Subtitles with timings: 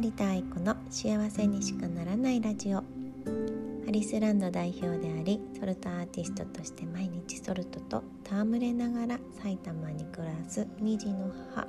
[0.00, 2.78] 成田愛子の幸せにしかならないラジオ。
[2.78, 11.66] アリスランド代表でありソルトアーティストとして毎日ソルトと戯れながら埼玉に暮らす2児の母。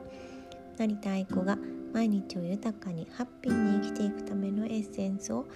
[0.78, 1.58] 成田愛子が
[1.92, 5.48] 毎日を豊かにハッピーに生きていくためのエッセンスを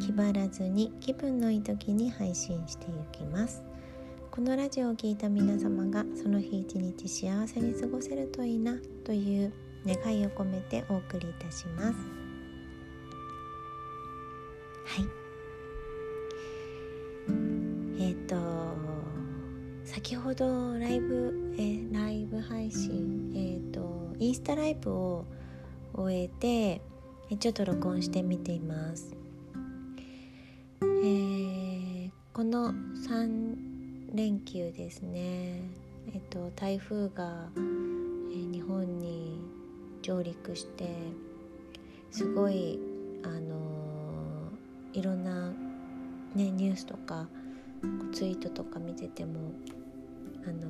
[0.00, 3.62] 気張らずに気分のいい時に配信していきます。
[4.30, 9.52] このラジオを聴いた皆様がその日一日幸せに過ごせるといいなという
[9.86, 11.98] 願いを込めてお送りいたします。
[14.84, 15.06] はい。
[17.98, 18.36] えっ、ー、と
[19.84, 25.24] 先ほどライブえライブ配信えっ、ー、とインスタライブを
[25.94, 26.80] 終えて
[27.38, 29.14] ちょっと録音してみています。
[30.82, 33.56] えー、この3
[34.14, 35.62] 連休ですね。
[36.12, 39.19] えっと台風が、えー、日本に
[40.10, 40.88] 上陸して
[42.10, 42.80] すごい
[43.22, 44.50] あの、
[44.92, 45.50] いろんな、
[46.34, 47.28] ね、ニュースとか
[48.12, 49.52] ツイートとか見てても、
[50.44, 50.66] あの、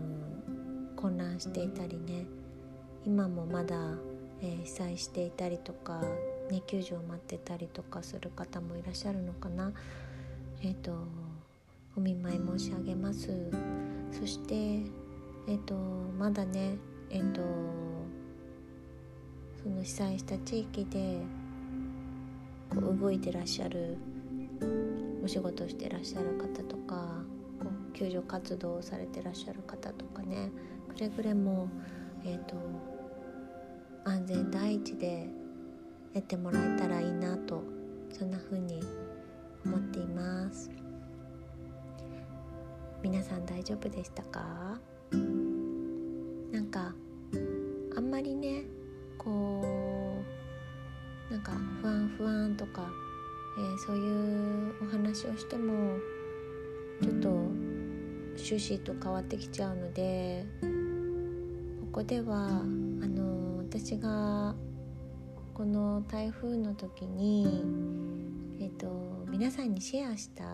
[0.97, 2.27] 混乱していたりね
[3.07, 3.77] 今もまだ、
[4.43, 6.03] えー、被災していたりとか、
[6.51, 9.73] ね、救助を待ってたりとかする方もいらっしゃるのかな。
[10.63, 10.93] えっ、と
[11.97, 13.31] お見舞い申し上げます
[14.13, 14.55] そして
[15.49, 15.75] えっ、と
[16.19, 16.77] まだね
[17.09, 17.41] えっ、と
[19.63, 21.19] その被災した地域で
[22.71, 23.99] こう動いてらっしゃる
[25.23, 27.23] お仕事してらっしゃる方とか
[27.63, 30.51] こう救助活動をされてらっしゃる方とかね
[30.89, 31.69] くれぐれも、
[32.25, 32.57] えーと、
[34.05, 35.29] 安全第一で
[36.15, 37.63] やってもらえたらいいなと
[38.11, 38.81] そんな風に
[39.65, 40.71] 思っています。
[43.03, 44.79] 皆さん大丈夫でしたか？
[46.53, 46.95] なんか
[47.97, 48.65] あんまりね
[49.23, 50.25] こ
[51.31, 52.91] うなんか不安不安とか、
[53.59, 55.99] えー、そういうお話をしても
[57.03, 60.67] ちょっと趣旨と変わってきちゃうのでこ
[61.93, 64.55] こではあの私が
[65.53, 67.63] この台風の時に、
[68.59, 68.89] えーと、
[69.29, 70.45] 皆さんにシェアした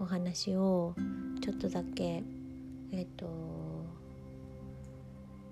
[0.00, 0.96] お話を
[1.40, 2.24] ちょっとだけ
[2.90, 3.57] えっ、ー、と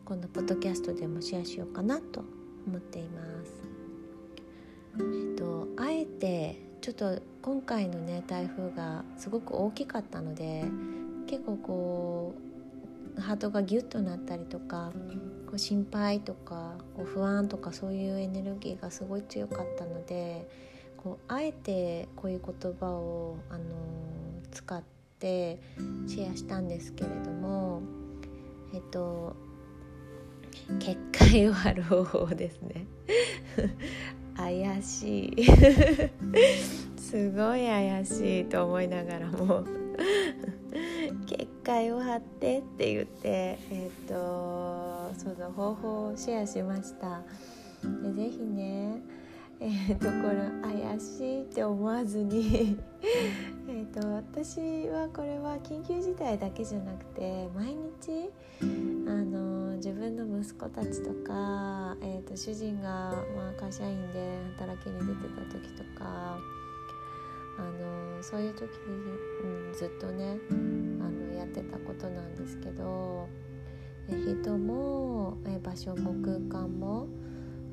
[0.06, 2.22] このポッドキャストでもシェアしようかなと
[2.65, 3.77] 思っています。
[5.00, 10.65] えっと、あえてちょっと今回のね台風がすごく大きかったので
[11.27, 12.34] 結構こ
[13.19, 14.93] うハートがギュッとなったりとか
[15.47, 20.49] こう心配とかこう不安とかそういうエネルギーがすごい強かったので
[20.97, 23.65] こうあえてこういう言葉を、あの
[24.53, 24.83] 使っ
[25.19, 25.61] て
[26.06, 27.83] シェアしたんですけれども
[28.73, 29.34] えっと
[30.78, 32.87] 結界を張る方法ですね。
[34.37, 35.44] 怪しい。
[37.00, 39.65] すごい怪しいと思いながらも。
[41.27, 47.23] 結界を張ってって言ってえっ、とその方法をシェアしました。
[48.03, 49.00] でぜひね
[49.59, 52.78] えー、ところ怪しいって思わずに。
[53.69, 58.31] えと私はこれは緊急事態だけじゃなくて毎日
[59.09, 62.88] あの自分の息子たちとか、えーと、主人が、
[63.37, 66.38] まあ、会社員で働きに出てた時とか
[67.59, 68.69] あのそういう時に、
[69.42, 73.28] うん、ずっとねあのやってたことなんですけど
[74.09, 77.06] 人も場所も空間も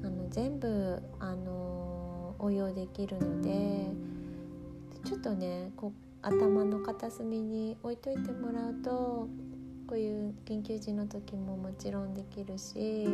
[0.03, 3.87] あの全部あの応用できるので
[5.05, 9.27] ちょっとねこ頭の片隅に置いといてもらうと
[9.93, 13.05] こういう緊急時の時ももちろんできるし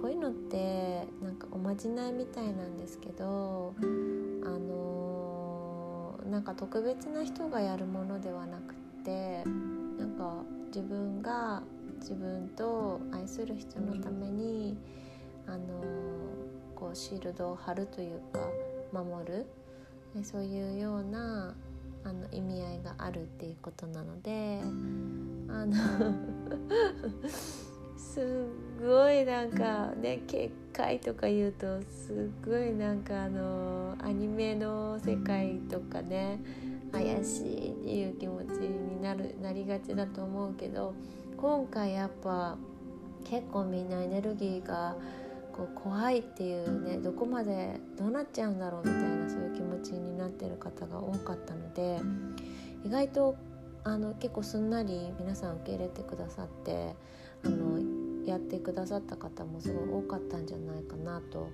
[0.00, 3.82] こういうのってなんかおまじないみたいなんですけどあ
[4.46, 9.42] のなんか特別な人がやるものではなくって
[9.98, 11.64] なんか自分が
[11.98, 14.78] 自分と愛する人のために
[15.48, 15.66] あの
[16.76, 18.48] こうシールドを貼るというか
[18.92, 19.46] 守る。
[20.22, 21.54] そういうような
[22.06, 24.60] あの意味合いがあるっていうことなので
[25.48, 25.74] あの
[27.96, 36.38] すっごいなんかね結界とか言うとすっごいなんかあのアニメの世界とかね
[36.92, 40.94] 怪しいっていう気持ちになるなりがちだと思うけど
[41.38, 42.56] 今回やっぱ
[43.24, 44.94] 結構みんなエネルギーが
[45.56, 52.00] こう怖いっていうねどこまでどうなっちゃうんだろうみたいなそういう気持ちになってる方が多かったので
[52.84, 53.36] 意外と
[53.84, 56.94] あの結構すんなり皆さん受け入れてくださって
[57.44, 57.80] あの
[58.26, 61.50] やってくださった方もすごい多かったんじゃないかなと思っ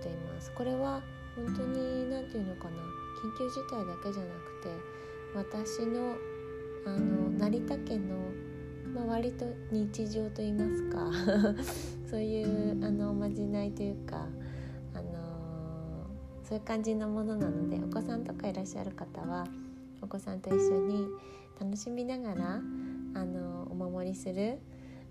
[0.00, 0.52] ています。
[0.52, 1.02] これは
[1.36, 2.76] 本当に何て言うのかな
[3.22, 4.68] 緊急事態だけじゃなくて
[5.34, 6.16] 私の
[6.86, 8.16] あの成田家の、
[8.94, 11.10] まあ、割と日常と言いますか
[12.10, 14.26] そういうあのおまじないというか、
[14.94, 15.10] あの
[16.42, 19.46] そういう感じのものなのでお子さんとかいらっしゃる方は
[20.02, 21.06] お子さんと一緒に
[21.60, 22.60] 楽しみながら
[23.14, 24.58] あのお守りする、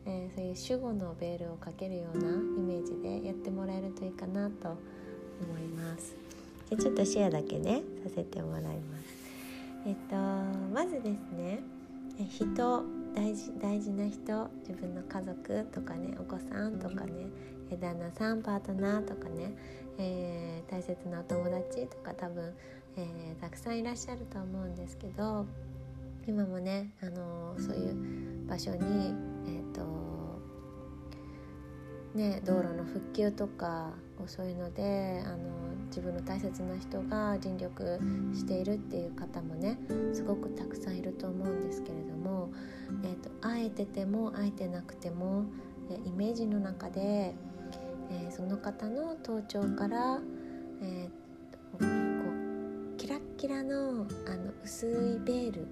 [0.05, 0.45] えー、そう
[0.75, 6.15] いう守護のベールをかけるようなイメージでやってもらえるといいかなと思います。
[6.69, 9.19] でちょっとシェアだけねさせてもらいます。
[9.85, 10.15] えっと
[10.73, 11.61] まずですね
[12.27, 12.83] 人
[13.15, 17.27] 大事大事な人自分の家族とかねお子さんとかね
[17.77, 19.53] 旦那さんパートナーとかね、
[19.97, 22.53] えー、大切なお友達とか多分、
[22.97, 25.45] えー、たくさんいらっしゃると思うんですけど
[26.27, 28.77] 今もね、あのー、そういう場所に、
[29.47, 29.81] えーと
[32.13, 33.91] ね、道路の復旧とか
[34.27, 35.37] そういうので、あの
[35.89, 37.99] 自分の大切な人が尽力
[38.33, 39.77] しているっていう方もね
[40.13, 42.51] すごくたくさんいると思うんですけれども、
[43.03, 45.45] えーと、会えてても会えてなくても
[46.05, 50.19] イメージの中で、えー、その方の頭頂から、
[50.81, 51.85] えー、こ
[52.93, 55.67] うキラッキラのあの薄いベール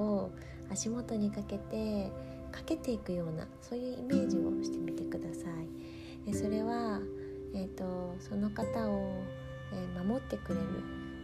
[0.00, 0.30] を
[0.70, 2.10] 足元にかけて
[2.50, 5.46] かけていくようなそういうイメージをしてみてくださ
[6.26, 6.34] い。
[6.34, 7.00] それは、
[7.54, 9.22] えーとその方を、
[10.04, 10.66] 守ってくれる。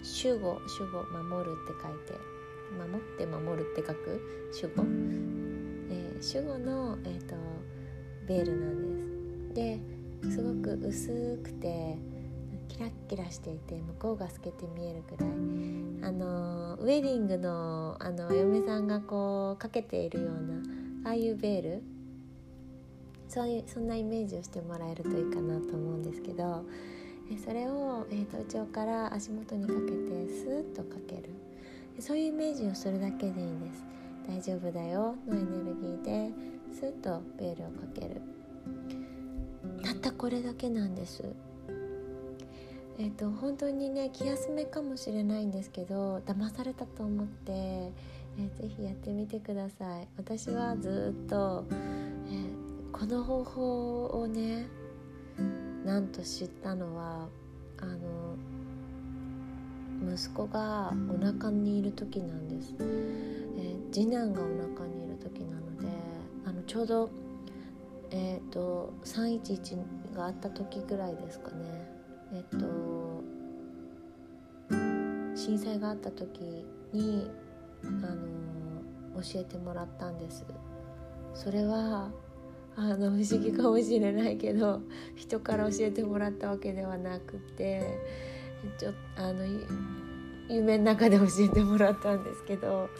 [0.05, 2.13] 守護守護守るって書いて
[2.79, 4.21] 守って守るって書く？
[4.63, 4.83] 守護、
[5.91, 7.35] えー、守護の、えーと、
[8.29, 9.79] ベールなんで
[10.23, 10.27] す。
[10.27, 11.99] ですごく薄くて
[12.69, 15.31] キラッキラしていて向こうが透けて見えるくらい。
[16.03, 20.29] あのウェディングのあの嫁さんがこうかけているよう
[21.05, 21.83] なああいうベール？
[23.29, 26.65] そういうそんなイメージをしてもらえるといいかなと思うんですけど。
[27.45, 31.31] それを、えー、頭頂から足元にかけてスーッとかける。
[31.99, 33.85] そういうイメージをするだけでいいです。
[34.29, 35.17] 大丈夫だよ。
[35.27, 36.31] のエネルギーで
[36.73, 38.21] スッとベールをかける。
[39.83, 41.25] たったこれだけなんです。
[42.99, 50.09] えっ、ー、と本当にね気休めかもしれないんですけど騙されたと思って、えー、ぜひやってみてください。
[50.17, 54.67] 私はずっと、えー、この方法をね
[55.87, 57.29] なんと知ったのは
[57.79, 58.37] あの
[60.13, 64.45] 息子がお腹にいる時なんです、えー、次男がお
[64.75, 65.87] 腹にいる時なので
[66.45, 67.09] あのちょうど
[68.11, 71.57] えっ、ー、と311があった時ぐらいですかね。
[72.33, 72.67] えっ、ー、と
[75.37, 77.31] 震災があった時に
[77.85, 80.45] あの教えてもらったんです。
[81.35, 82.11] それは
[82.77, 84.83] あの不思議かもしれないけど
[85.17, 87.99] 人から教えてもらったわけではなくて
[88.79, 89.45] ちょあの
[90.49, 92.91] 夢の中で教えてもらったんですけど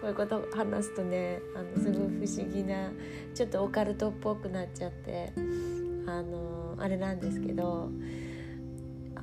[0.00, 2.92] こういうこと話すとねあのすごい不思議な
[3.34, 5.32] ちょっとオカルトっぽくなっちゃって
[6.06, 7.90] あのあれなんですけど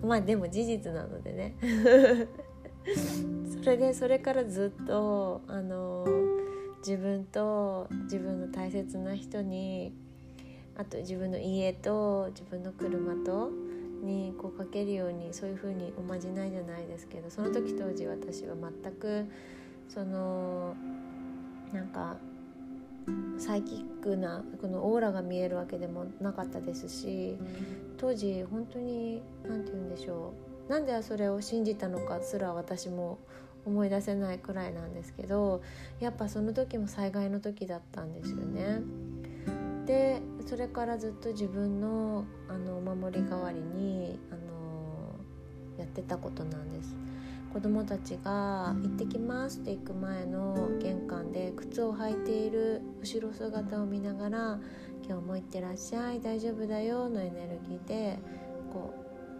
[0.02, 1.56] まあでも事実なのでね。
[3.62, 6.06] それでそれからずっとあの
[6.80, 9.94] 自分と自分の大切な人に
[10.78, 13.52] あと自分の家と自分の車と
[14.02, 19.26] にこうかけるようにそういうふうにおまじないじゃないですけどその時当時私は全く
[19.90, 20.74] その
[21.74, 22.16] なんか
[23.38, 27.38] サイキックなこのオーラが見えるわけでもなかったですし
[27.98, 30.34] 当時本当に何て言うんでしょ
[30.68, 30.72] う。
[30.72, 33.18] なんでそれを信じたのかすら私も
[33.70, 35.62] 思い出せないくらいなんですけど
[36.00, 38.82] やっぱその時も災害の時だったんですよね。
[39.86, 45.16] でそれからずっと自分のあのお守り代わりにあの
[45.80, 46.96] やってたことなんです。
[47.52, 54.60] 子供たちが「行ってきます」って行く前の玄関で靴を履いている後ろ姿を見ながら
[55.04, 58.20] 「今日も行ってらっしゃい大丈夫だよ」のエネルギーで
[58.72, 58.94] こ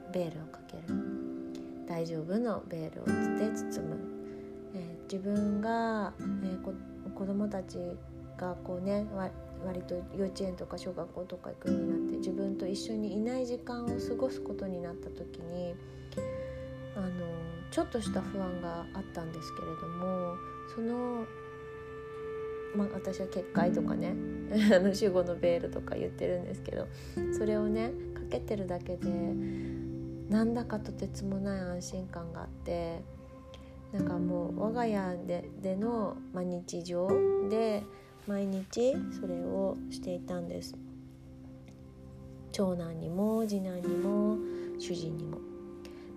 [0.10, 0.84] うベールをかける
[1.88, 4.09] 「大丈夫」のベールをつって包む、
[5.12, 6.14] 自分が、
[6.44, 6.74] え、こ
[7.16, 7.78] 子供たち
[8.38, 9.06] がこうね
[9.66, 15.76] 割と幼稚園とか小学校とか行くようになって自分と一緒にいない時間を過ごすことになった時に
[16.96, 17.10] あの
[17.72, 20.36] ちょっとした不安があったんですけれども
[20.74, 21.26] その、
[22.76, 24.16] まあ、私は結界とかね
[24.74, 26.88] あの守護のベールとか言ってるんですけど
[27.38, 29.10] それをねかけてるだけで
[30.30, 33.04] なんだかとてつもない安心感があって
[33.94, 37.08] なんかもう我が家ででの、まあ、日常
[37.50, 37.84] で
[38.28, 40.76] 毎日それをしていたんです
[42.52, 44.38] 長男にも次男にも
[44.78, 45.38] 主人にも。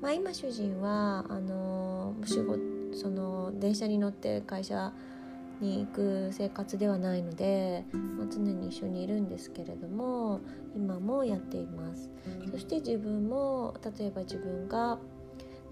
[0.01, 2.59] まあ、今主人はあの仕事
[2.93, 4.93] その電車に乗って会社
[5.61, 10.41] に行く生活ではないので、まあ、常に一緒にいるんですけれども
[10.75, 12.11] 今もやっています
[12.51, 14.99] そして自分も例えば自分が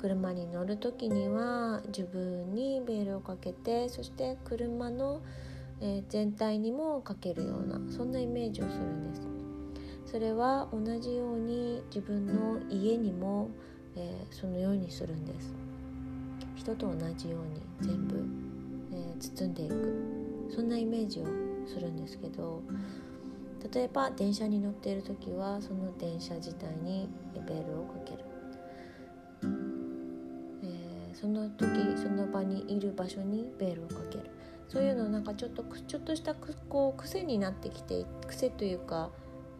[0.00, 5.20] 車に乗る時には自分にベールをかけてそして車の、
[5.82, 9.22] え全体にもかけるようなそんなイメージをするんです。
[10.06, 13.50] それは同じように自分の家にも、
[13.94, 15.54] え、そのようにするんです。
[16.56, 18.24] 人と同じように全部、
[18.92, 20.20] え、包んでいく。
[20.50, 21.26] そんなイメージを
[21.66, 22.62] するんですけど
[23.72, 28.24] 例えば電車に乗っている時はその電車自体にベールをかける、
[31.20, 34.30] その時その場にいる場所にベールをかける。
[34.68, 39.10] そういうのなんかちょっとちょっとしたこう癖になってきて癖というか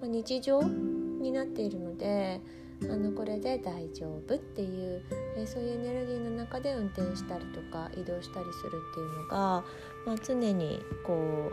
[0.01, 2.41] まあ、日常になっているので
[2.85, 5.03] あのこれで大丈夫っていう、
[5.37, 9.65] え、そういうエネルギーの中で運転したりとか移動したりするっていうのが、
[10.07, 11.53] まあ、常にこ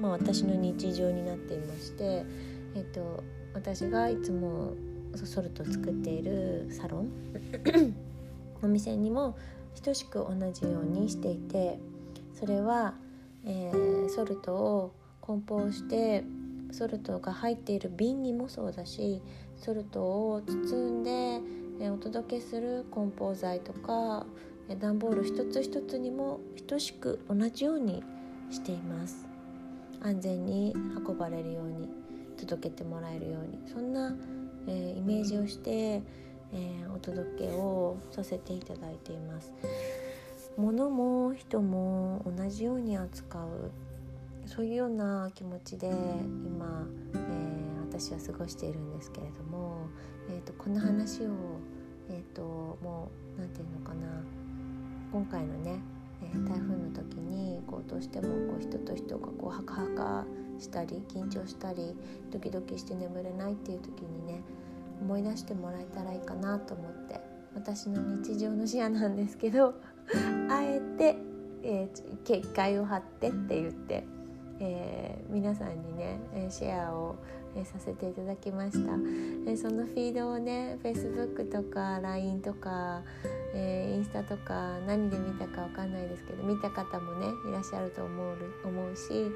[0.00, 2.24] う、まあ、私の日常になっていまして、
[2.74, 3.22] えーと、
[3.54, 4.74] 私がいつも
[5.14, 7.10] ソルト作っているサロン。
[8.62, 9.36] お店にも
[9.82, 11.78] 等しく同じようにしていて
[12.38, 12.94] それは、
[13.44, 16.24] えー、ソルトを梱包して
[16.72, 19.22] ソルトが入っている瓶にもそうだし
[19.56, 21.40] ソルトを包んで
[21.80, 24.26] えお届けする梱包材とか
[24.78, 28.04] 段ボール一つ一つにも等しく同じように
[28.50, 29.26] しています。
[30.02, 30.74] 安全に
[31.06, 31.88] 運ばれるように
[32.36, 33.58] 届けてもらえるように。
[33.66, 34.14] そんな、
[34.68, 36.02] えー、イメージをして、
[36.52, 39.52] えー、お届けをさせていただいています。
[40.56, 43.70] 物も人も同じように扱う。
[44.46, 49.86] そういうような気持ちで今、えー、私は過ごしているんですけれども、
[50.28, 51.30] えーと、この話を、
[52.08, 52.42] えーと、
[52.82, 54.22] もう何て言うのかな。
[55.12, 55.80] 今回のね、
[56.22, 60.24] えー、台風の時にこうどうしてもこう人と人がこうハカハカ
[60.58, 61.96] したり緊張したり
[62.30, 64.42] ドキドキして眠れないっていう時にね
[65.00, 67.20] 思い出してもらえたらいいかなと思って
[67.54, 69.74] 私の日常の視野なんですけど
[70.50, 71.16] あえて、
[71.62, 74.04] えー、結界を張ってって言って
[74.62, 77.16] えー、皆さんにねシェアを、
[77.56, 78.92] え、させていただきました、
[79.46, 83.02] え、そのフィードをね Facebook とか LINE とか、
[83.54, 89.32] えインスタとか何で見たかわかんないですけど見た方もねいらっしゃると思う思うし、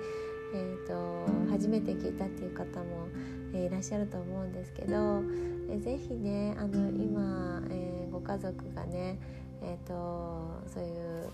[0.54, 3.09] えーと、初めて聞いたっていう方も、
[3.54, 5.23] いらっしゃると思うんですけど、
[5.71, 9.18] え、ぜひねあの今、えご家族がね
[9.62, 11.30] えーとそういう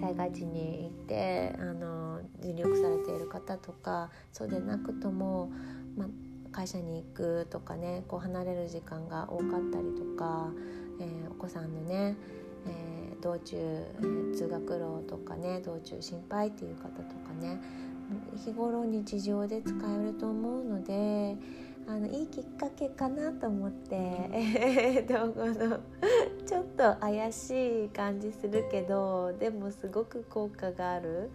[0.00, 5.50] 災害地に行ってあの尽力されている方とかそうでなくとも、
[5.96, 6.06] ま、
[6.52, 10.50] 会社に行くとかねこう離れる時間が多かったりとか、
[11.00, 12.16] えー、お子さんのね、
[12.66, 13.56] えー、道中、
[14.36, 17.60] 通学路とかね道中心配っていう方とかね
[18.36, 21.36] 日頃日常で使えると思うので。
[21.88, 25.80] あのいいきっかけかなと思って、えー、 とこの
[26.46, 31.30] ちょっと怪しい感じするけどでもすごく効果がある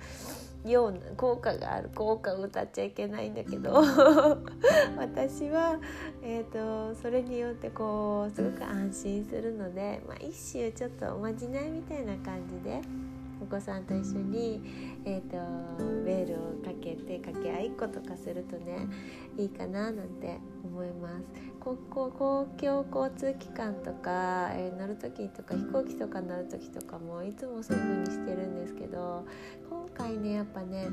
[0.63, 3.73] ような効果がある効果を歌っちゃいけないんだけど
[4.95, 5.79] 私は、
[6.21, 13.12] えーと、それによってこうすごく安心するので、まあ、一種ちょっとおまじないみたいな感じで。
[13.43, 14.61] お子さんと一緒に、
[15.03, 15.35] えーと、
[16.05, 18.87] ベールをかけて掛け合いっことかするとね
[19.37, 21.53] いいかななんて思います。
[21.59, 29.25] 公公共交通機関とか、えー、乗る時とか飛行機とか乗る時とかもいつもそういう風にしてるんですけど
[29.69, 30.87] 今回ねやっぱね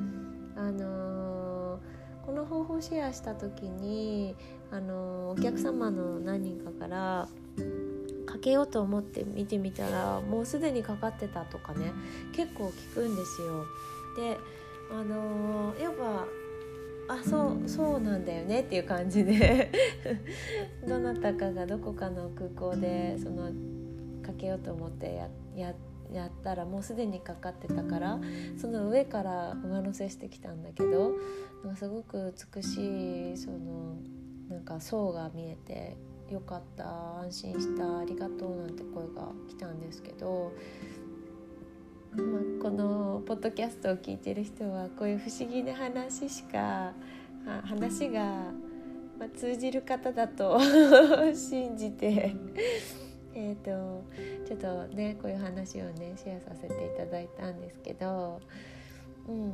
[0.57, 4.37] あのー、この方法シェアした時に、
[4.71, 7.29] あのー、お客様の何人かから
[8.41, 11.93] けようと思って見てみたらもうすでにかかってたとかね
[12.33, 13.65] 結構聞くんですよ。
[14.17, 14.39] で
[14.91, 16.27] あのー、やっぱ
[17.09, 19.71] あそうそうなんだよねっていう感じで
[20.87, 23.51] どなたかがどこかの空港でその
[24.23, 25.75] かけようと思ってやや
[26.13, 28.21] やったらもうすでにかかってたから
[28.57, 31.13] その上から上乗せしてきたんだけど
[31.65, 33.97] なんかすごく美しいその
[34.49, 35.97] なんか層が見えて
[36.31, 40.53] よかった安心したありがとうなんて声が来たんですけど、
[42.13, 46.93] まあ、このポッドキャストを聞いてる人はこういう不思議な話しか
[47.65, 48.53] 話が、
[49.19, 50.61] ま、通じる方だと
[51.35, 52.35] 信じて
[53.35, 54.05] えと
[54.47, 58.41] ちょっとねこういう話をねシェアさせていただいたんですけど、
[59.29, 59.53] うん、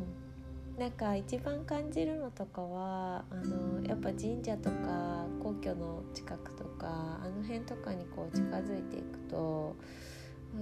[0.78, 9.74] なんか一番感じるのとかはあのやっぱ神社とか皇居の近くとかあの辺とかにこう近づいていくと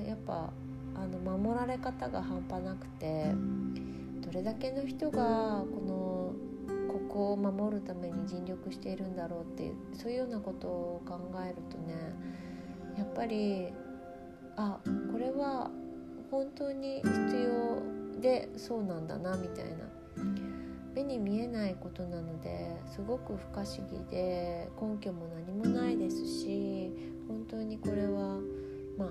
[0.06, 0.50] やっぱ
[0.94, 3.32] あの守られ方が半端なくて
[4.20, 6.34] どれだけの人がこ
[6.88, 11.94] のここを守るために尽力しているんだろうっていうそういうようなことを考えるとね
[12.96, 13.72] やっぱり
[14.56, 14.78] あ
[15.10, 15.72] これは
[16.30, 17.48] 本当に必
[18.14, 19.93] 要でそうなんだなみたいな。
[20.94, 26.92] 目に見えないことなのですごく不可思議で根拠も何もないですし
[27.26, 28.38] 本当にこれは
[28.96, 29.08] まあ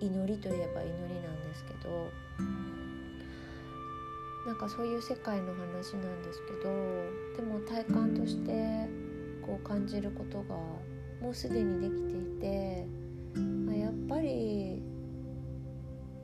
[0.00, 2.10] 祈りといえば祈りなんですけど
[4.46, 6.70] なんかそういう世界の話なんですけど
[7.36, 8.88] でも体感として
[9.46, 10.56] こう感じることが
[11.20, 12.86] もうすでにできていて
[13.70, 14.82] あやっぱり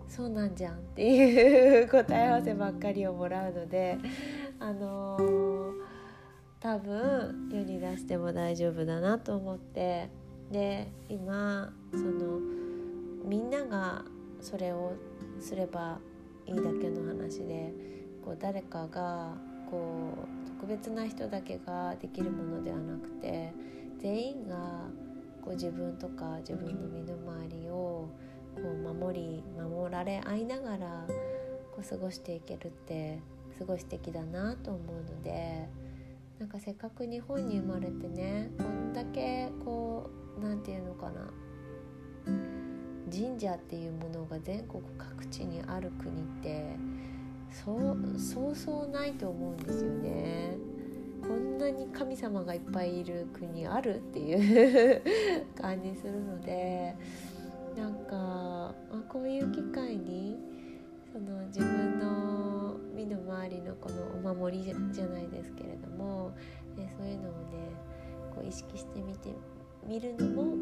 [0.08, 3.98] そうなんじゃんっていう答え合わせばっかりをもらうので
[4.66, 5.72] あのー、
[6.58, 10.10] 多分世に出しても大丈夫だなと思って。
[10.50, 12.38] で今その
[13.24, 14.04] みんなが
[14.40, 14.92] それを
[15.40, 15.98] すれば
[16.46, 17.72] いいだけの話で
[18.24, 19.34] こう誰かが
[19.68, 20.14] こ
[20.46, 23.52] う特別な人だけができるものではなくて
[23.98, 24.56] 全員が
[25.42, 28.08] こう自分とか自分の身の回りを
[28.54, 31.04] こう守り守られ合いながら
[31.74, 33.18] こう過ごしていけるって
[33.56, 35.68] すごい素敵だなと思うので
[36.38, 41.30] なんかせっかく日本に生まれてねこんだけこう何て言うのかな
[43.10, 46.76] 神社っていうものが全国各地にある国って
[47.50, 50.58] そうそうそうないと思うんですよね。
[51.22, 55.02] こんなに神様がいっぱいいる国あるっていう
[55.60, 56.94] 感じするので
[57.76, 58.74] なんかあ
[59.08, 60.36] こういう機会に
[61.12, 62.45] その自分の
[62.96, 64.74] 身の回りのこのお守りじゃ
[65.06, 66.34] ないですけれども、
[66.76, 67.70] ね、そういうのをね
[68.34, 69.34] こう意識してみて
[69.86, 70.56] みるのも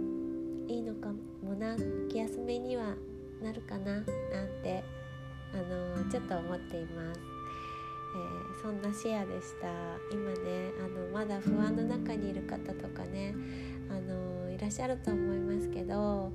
[0.66, 1.10] いいのか
[1.42, 1.76] もな
[2.10, 2.94] 気休めには
[3.40, 4.04] なるかななん
[4.62, 4.82] て
[5.52, 7.20] あのちょっと思っています。
[8.14, 9.66] えー、そんなシェアでした
[10.12, 13.34] 今ねあのまだ不安の中にいる方とかね
[13.90, 16.32] あのいらっしゃると思いますけど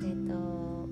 [0.00, 0.88] えっ、ー、と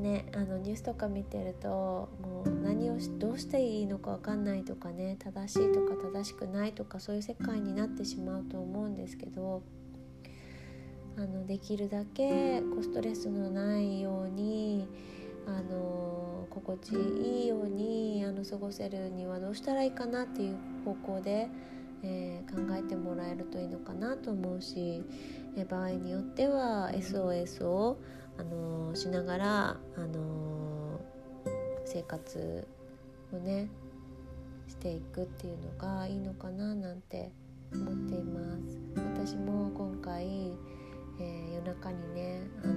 [0.00, 9.62] ねあのニュースとか見てるともう何をどうしていいのか分かんないとかね正しいとか正しくないとかそういう世界になってしまうと思うんですけど
[11.16, 14.88] あのできるだけこうストレスのないように
[15.46, 21.48] あの心地いいようにあの過ごせるにはどうしたらいいかなっていう方向で、
[22.02, 25.02] えー、考えてもらえるといいのかなと思うし、
[25.56, 27.98] えー、場合によっては SOS を、
[28.40, 30.98] あのしながら、あの
[31.84, 32.66] 生活
[33.32, 33.68] をね
[34.66, 37.30] していくっていうのがいいのかななんて
[37.70, 38.78] 思っています。
[39.26, 40.52] 私も今回、
[41.20, 42.74] えー、夜中にね、あの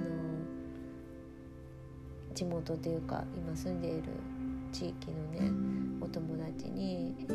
[2.34, 4.02] 地元というか今住んでいる
[4.70, 5.50] 地域のね
[6.02, 7.32] お友達に、え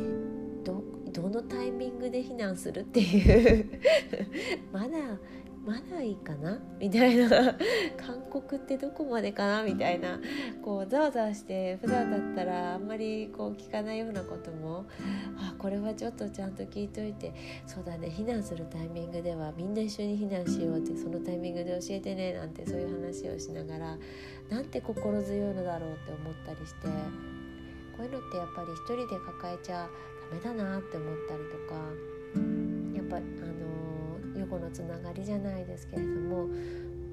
[0.62, 3.80] どどのタイミングで避難するっていう
[4.72, 5.18] まだ
[5.64, 6.58] まだいいかな？
[6.78, 7.28] みたいな。
[7.96, 9.62] 韓国ってどこまでかな？
[9.62, 10.18] みたいな。
[10.64, 14.86] こうざわざわして普段だったらあんまりこう聞かないようなことも。
[15.36, 17.34] あこれはちょっとちゃんと聞いといて。
[17.66, 18.08] そうだね。
[18.08, 23.98] 避難するタイミングではみんな一緒に避難しようってそのタイミングで教えてねなんてそういう話をしながら
[24.48, 26.88] なんて心強いのだろうって思ったりして。
[27.96, 29.86] こういうのってやっぱり一人で抱えちゃ
[30.42, 31.74] ダメだなって思ったりとか。
[32.94, 33.18] やっぱ
[34.56, 36.48] あのつながりじゃないですけれども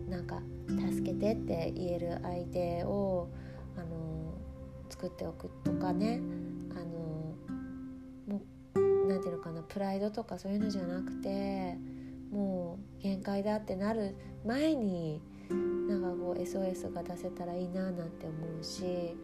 [0.10, 3.30] なんか助けてって言える相手を
[3.78, 4.34] あの
[4.90, 6.22] 作っておくとかね
[6.72, 7.36] あの
[8.28, 8.42] も
[8.76, 11.78] うなんていうのかなプライドとかそういうのじゃなくて
[12.32, 15.22] もう限界だってなる前に
[15.88, 19.16] なんかこう SOS が出せたらいいななんて思うし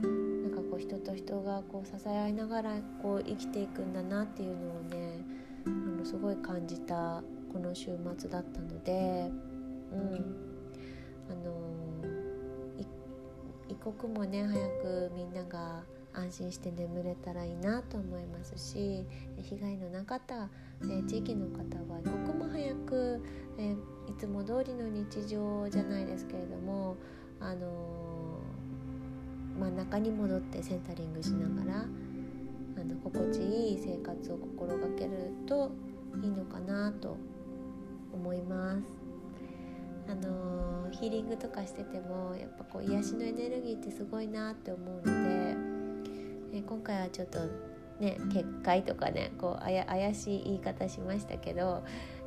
[0.00, 5.35] なんかこう人と人がこう支え合いながらこう生きていくんだなっていうのをね
[6.06, 9.30] すごい感じたこの週末だったので、
[9.92, 10.36] うん。
[11.28, 11.66] あの
[13.68, 15.82] 一刻もね早くみんなが
[16.14, 19.04] 安心して眠れたらいいなと思いますし
[19.42, 20.48] 被害のなかった、
[20.84, 21.58] え地域の方
[21.92, 23.22] は一刻も早く、
[23.58, 23.72] え
[24.08, 26.96] いつも通りの日常じゃないですけれども、
[27.38, 28.40] あの
[29.60, 35.70] 真ん中に戻ってセンタリングしながらあの心地いい生活を心がけると
[36.22, 37.16] いいのかなと
[38.12, 38.82] 思います。
[40.08, 47.40] あのヒーリングとかしててもやっぱこう癒しのエネルギーってすごいなって思うので、今回はちょっと
[47.98, 51.82] ね結界とかねこうあや怪しい言い方しましたけど、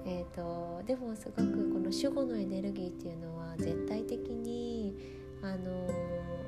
[0.06, 4.96] えーと、でもすごくこの守護のエネルギーっていうのは絶対的に、
[5.42, 5.88] あの、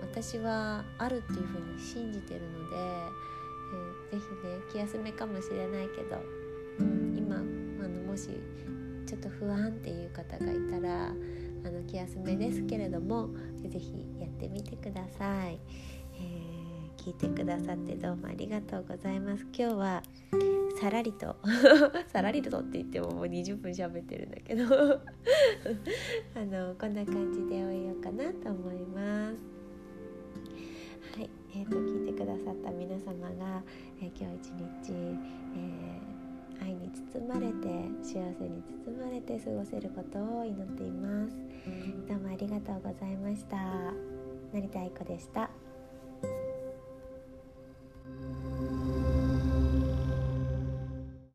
[0.01, 2.75] 私はあるっていうふうに信じてるので、
[4.11, 6.17] えー、ぜひね気休めかもしれないけど、
[8.11, 8.27] もし
[9.07, 13.29] ちょっと不安っていう方がいたらあの気休めですけれども
[13.63, 15.57] 是非やってみてください。
[16.15, 16.61] え
[16.97, 20.03] 聞いてくださってどうもありがとうございます今日は
[20.79, 21.35] さらりと
[22.13, 24.65] さらりとって言ってももう20分喋ってるんだけど
[26.35, 29.41] あのこんな感じで終えようかなと思います
[31.17, 33.63] はいえーと、聞いてくださった皆様が、
[33.99, 34.93] えー、今日一日、
[35.55, 36.00] えー、
[36.61, 37.67] 愛に包まれて
[38.01, 41.35] 幸せに包まれて過ごせることを祈っています。
[42.07, 43.57] どうもありがとうございました。
[44.53, 45.49] 成田愛子でした。